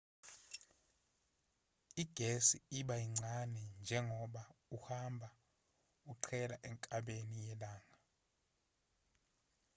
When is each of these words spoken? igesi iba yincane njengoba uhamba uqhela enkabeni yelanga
igesi 2.03 2.57
iba 2.79 2.95
yincane 3.01 3.61
njengoba 3.81 4.41
uhamba 4.77 5.29
uqhela 6.13 6.55
enkabeni 6.69 7.37
yelanga 7.47 7.97